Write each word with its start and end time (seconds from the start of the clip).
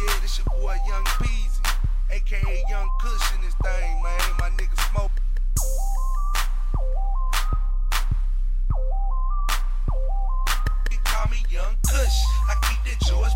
Yeah, 0.00 0.16
this 0.22 0.38
your 0.38 0.46
boy 0.58 0.76
Young 0.88 1.04
Peasy, 1.20 1.60
aka 2.10 2.64
Young 2.70 2.88
Kush 3.00 3.34
in 3.34 3.42
this 3.42 3.54
thing, 3.62 4.02
man. 4.02 4.20
My 4.38 4.48
nigga 4.56 4.78
smoke. 4.90 5.10
You 10.90 10.98
call 11.04 11.28
me 11.30 11.36
Young 11.50 11.76
Kush. 11.86 12.18
I 12.48 12.54
keep 12.62 12.80
that 12.84 13.06
George 13.06 13.32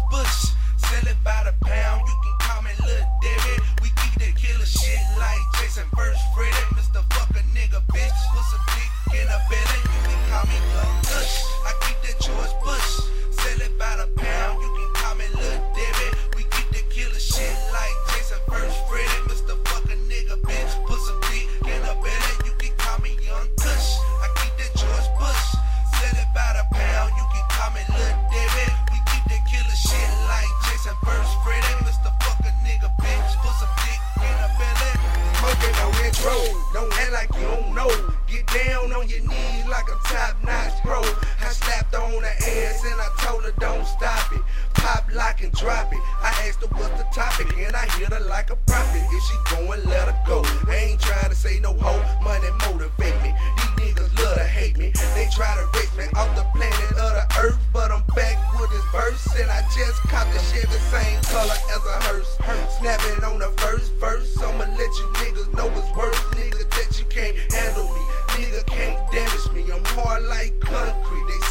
stop 44.15 44.33
it. 44.33 44.43
Pop, 44.75 45.05
lock, 45.15 45.41
and 45.43 45.53
drop 45.53 45.93
it. 45.93 45.99
I 46.23 46.31
asked 46.47 46.61
her 46.61 46.69
what's 46.77 46.95
the 46.99 47.07
topic 47.15 47.49
and 47.59 47.75
I 47.75 47.87
hit 47.99 48.13
her 48.13 48.21
like 48.21 48.51
a 48.51 48.57
prophet. 48.57 49.03
If 49.11 49.23
she 49.23 49.37
going, 49.55 49.83
let 49.85 50.09
her 50.09 50.19
go. 50.27 50.43
I 50.69 50.91
ain't 50.91 51.01
trying 51.01 51.31
to 51.31 51.37
say 51.37 51.59
no 51.61 51.73
hoe. 51.75 52.03
Money 52.23 52.51
motivate 52.67 53.17
me. 53.23 53.35
These 53.79 53.95
niggas 53.95 54.19
love 54.19 54.37
to 54.37 54.45
hate 54.45 54.77
me. 54.77 54.93
They 55.15 55.29
try 55.33 55.55
to 55.57 55.67
race 55.79 55.95
me 55.97 56.05
off 56.17 56.31
the 56.37 56.45
planet 56.55 56.91
of 56.93 57.11
the 57.19 57.27
earth, 57.41 57.59
but 57.73 57.91
I'm 57.91 58.05
back 58.15 58.37
with 58.61 58.71
this 58.71 58.85
verse 58.93 59.25
and 59.41 59.51
I 59.51 59.63
just 59.75 60.01
caught 60.11 60.29
the 60.33 60.41
Chevy 60.51 60.79
same 60.93 61.21
color 61.33 61.59
as 61.75 61.83
a 61.83 61.97
hearse. 62.07 62.31
Snapping 62.79 63.25
on 63.25 63.39
the 63.39 63.51
first 63.63 63.93
verse, 63.95 64.37
I'ma 64.43 64.65
let 64.77 64.93
you 64.99 65.07
niggas 65.23 65.55
know 65.57 65.71
it's 65.71 65.91
worse, 65.97 66.21
nigga, 66.37 66.69
that 66.71 66.99
you 66.99 67.07
can't 67.07 67.37
handle 67.53 67.89
me. 67.89 68.03
Nigga 68.35 68.67
can't 68.67 68.99
damage 69.13 69.47
me. 69.55 69.63
I'm 69.73 69.85
hard 69.97 70.25
like 70.25 70.55
they 70.61 70.94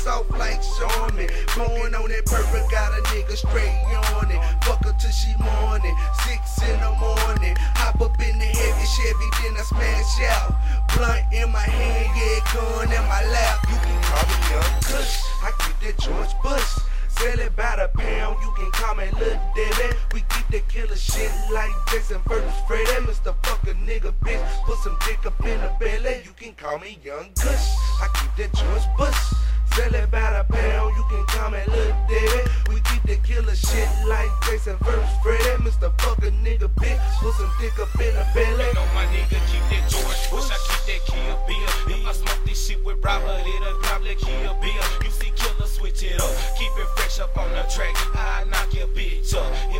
soft 0.03 0.31
like 0.31 0.59
Sean 0.61 1.15
me. 1.15 1.27
Going 1.55 1.95
on 1.95 2.07
that 2.11 2.25
purple, 2.27 2.59
got 2.67 2.91
a 2.91 3.01
nigga 3.15 3.39
straight 3.39 3.71
yawning. 3.87 4.41
Fuck 4.67 4.83
her 4.83 4.95
till 4.99 5.15
she 5.15 5.31
morning, 5.39 5.95
six 6.27 6.59
in 6.67 6.75
the 6.83 6.91
morning. 6.99 7.55
Hop 7.79 8.01
up 8.01 8.19
in 8.19 8.35
the 8.37 8.49
heavy 8.51 8.87
Chevy, 8.91 9.27
then 9.39 9.55
I 9.55 9.63
smash 9.63 10.19
out. 10.27 10.51
Blunt 10.91 11.23
in 11.31 11.47
my 11.51 11.63
hand, 11.63 12.11
yeah, 12.19 12.43
gun 12.51 12.91
in 12.91 13.03
my 13.07 13.23
lap. 13.31 13.63
You 13.71 13.79
can 13.79 13.99
call 14.03 14.25
me 14.27 14.37
Young 14.51 14.75
Kush, 14.83 15.15
I 15.39 15.49
keep 15.63 15.77
that 15.87 15.95
George 16.03 16.35
Bush. 16.43 16.83
Sell 17.07 17.39
it 17.39 17.55
by 17.55 17.77
the 17.79 17.87
pound, 17.95 18.35
you 18.43 18.51
can 18.57 18.71
call 18.71 18.95
me 18.95 19.07
Lil 19.15 19.39
Debbie. 19.55 19.95
We 20.11 20.19
keep 20.27 20.47
that 20.51 20.67
killer 20.67 20.97
shit 20.99 21.31
like 21.53 21.71
Jason 21.91 22.19
versus 22.27 22.51
Freddy. 22.67 23.07
Mr. 23.07 23.31
Fuck 23.47 23.63
a 23.71 23.73
nigga, 23.87 24.11
bitch. 24.19 24.43
Put 24.65 24.79
some 24.79 24.97
dick 25.07 25.25
up 25.25 25.39
in 25.45 25.61
the 25.61 25.71
belly, 25.79 26.23
you 26.25 26.33
can 26.35 26.53
call 26.55 26.79
me 26.79 26.99
Young 27.05 27.31
Kush. 27.39 27.71
I 28.03 28.09
keep 28.19 28.35
that 28.35 28.51
George 28.59 28.83
Bush. 28.97 29.32
Sell 29.73 29.95
it 29.95 30.11
by 30.11 30.21
the 30.37 30.45
pound, 30.53 30.95
you 30.95 31.03
can 31.09 31.25
call 31.33 31.49
me 31.49 31.57
Lil 31.65 31.95
Debbie. 32.05 32.45
We 32.69 32.75
keep 32.93 33.01
the 33.09 33.17
killer 33.25 33.55
shit 33.55 33.89
like 34.05 34.29
Jason 34.45 34.77
versus 34.85 35.09
Freddy. 35.23 35.63
Mr. 35.65 35.89
Fuck 35.99 36.19
a 36.19 36.29
nigga, 36.29 36.69
bitch. 36.77 37.01
Put 37.17 37.33
some 37.33 37.49
dick 37.59 37.79
up 37.79 37.89
in 37.97 38.13
the 38.13 38.21
belly. 38.35 38.67
You 38.69 38.73
know 38.77 38.85
my 38.93 39.05
nigga 39.09 39.41
keep 39.49 39.65
that 39.73 39.89
George 39.89 40.29
Bush, 40.29 40.45
I 40.53 40.57
keep 40.69 40.81
that 40.93 41.01
Kill 41.09 41.37
Bill. 41.49 41.97
If 41.97 42.05
I 42.05 42.13
smoke 42.13 42.45
this 42.45 42.67
shit 42.67 42.85
with 42.85 43.03
Robert, 43.03 43.41
it'll 43.41 43.73
probably 43.81 44.13
kill 44.13 44.53
Bill. 44.61 44.85
You 45.01 45.09
see 45.09 45.31
killer, 45.35 45.65
switch 45.65 46.03
it 46.03 46.21
up. 46.21 46.29
Keep 46.53 46.77
it 46.77 46.87
fresh 46.93 47.19
up 47.19 47.35
on 47.35 47.49
the 47.49 47.65
track. 47.73 47.97
I 48.13 48.45
knock 48.45 48.71
your 48.75 48.87
bitch 48.87 49.33
up. 49.33 49.72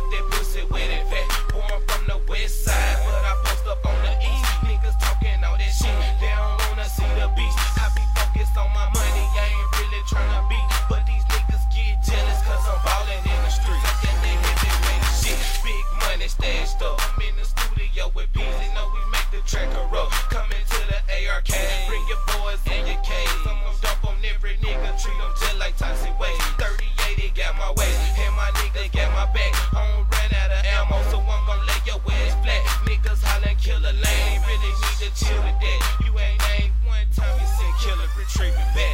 stage 16.44 16.76
though. 16.78 16.96
I'm 16.98 17.20
in 17.24 17.34
the 17.36 17.44
studio 17.44 18.12
with 18.14 18.28
Beezy, 18.32 18.68
know 18.76 18.86
we 18.92 19.00
make 19.10 19.28
the 19.32 19.40
track 19.48 19.68
a 19.72 19.82
roll. 19.88 20.08
Coming 20.28 20.64
to 20.68 20.80
the 20.92 21.00
ARK, 21.32 21.48
bring 21.88 22.04
your 22.08 22.20
boys 22.36 22.60
and 22.68 22.84
your 22.86 23.00
case. 23.00 23.32
I'm 23.48 23.56
gonna 23.64 23.80
dump 23.80 24.04
on 24.04 24.16
every 24.24 24.56
nigga, 24.60 24.88
treat 25.00 25.16
them 25.16 25.32
just 25.40 25.56
like 25.58 25.76
Toxic 25.76 26.12
Waste. 26.20 26.40
38, 26.60 27.24
it 27.24 27.34
got 27.34 27.56
my 27.56 27.72
way, 27.72 27.92
and 28.20 28.34
my 28.36 28.50
nigga 28.60 28.92
got 28.92 29.08
my 29.16 29.26
back. 29.32 29.52
I 29.72 29.80
don't 29.88 30.04
run 30.04 30.30
out 30.40 30.50
of 30.52 30.60
ammo, 30.76 30.98
so 31.10 31.18
I'm 31.20 31.42
gonna 31.48 31.64
lay 31.64 31.80
your 31.88 32.00
ass 32.12 32.36
flat. 32.44 32.62
Niggas 32.84 33.22
hollering 33.24 33.56
killer 33.56 33.96
lane, 33.96 34.40
really 34.44 34.72
need 34.84 34.98
to 35.00 35.08
chill 35.16 35.40
with 35.48 35.58
that. 35.64 35.80
You 36.04 36.12
ain't 36.20 36.40
named 36.52 36.74
one 36.84 37.08
time, 37.16 37.36
you 37.40 37.48
said 37.56 37.74
killer, 37.80 38.08
retrieving 38.20 38.70
back. 38.76 38.93